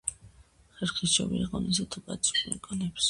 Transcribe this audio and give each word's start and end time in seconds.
ხერხი 0.79 1.09
სჯობია 1.11 1.49
ღონესა 1.51 1.85
თუ 1.97 2.03
კაცი 2.09 2.39
მოიგონებს. 2.47 2.99